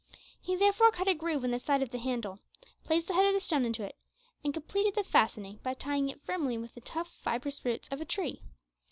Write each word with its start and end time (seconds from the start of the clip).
He 0.41 0.55
therefore 0.55 0.89
cut 0.89 1.07
a 1.07 1.13
groove 1.13 1.43
in 1.43 1.51
the 1.51 1.59
side 1.59 1.83
of 1.83 1.91
the 1.91 1.99
handle, 1.99 2.39
placed 2.83 3.05
the 3.07 3.13
head 3.13 3.27
of 3.27 3.33
the 3.35 3.39
stone 3.39 3.65
into 3.65 3.83
it, 3.83 3.95
and 4.43 4.51
completed 4.51 4.95
the 4.95 5.03
fastening 5.03 5.57
by 5.61 5.75
tying 5.75 6.09
it 6.09 6.23
firmly 6.25 6.57
with 6.57 6.73
the 6.73 6.81
tough 6.81 7.11
fibrous 7.23 7.63
roots 7.63 7.87
of 7.89 8.01
a 8.01 8.05
tree. 8.05 8.41